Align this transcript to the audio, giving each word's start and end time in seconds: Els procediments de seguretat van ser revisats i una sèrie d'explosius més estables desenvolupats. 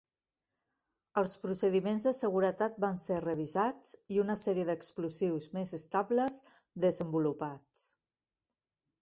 Els 1.21 1.33
procediments 1.43 2.07
de 2.07 2.13
seguretat 2.19 2.79
van 2.85 2.97
ser 3.03 3.17
revisats 3.25 3.93
i 4.15 4.19
una 4.23 4.37
sèrie 4.45 4.65
d'explosius 4.71 5.47
més 5.59 5.77
estables 5.81 6.41
desenvolupats. 6.89 7.87